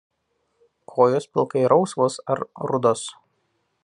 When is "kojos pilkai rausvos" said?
0.93-2.17